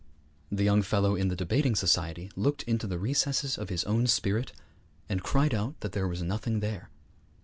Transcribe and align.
The 0.51 0.63
young 0.63 0.81
fellow 0.81 1.15
in 1.15 1.27
the 1.27 1.35
debating 1.35 1.75
society 1.75 2.31
looked 2.35 2.63
into 2.63 2.87
the 2.87 2.97
recesses 2.97 3.55
of 3.55 3.69
his 3.69 3.83
own 3.83 4.07
spirit, 4.07 4.51
and 5.07 5.21
cried 5.21 5.53
out 5.53 5.79
that 5.81 5.91
there 5.91 6.07
was 6.07 6.23
nothing 6.23 6.59
there. 6.59 6.89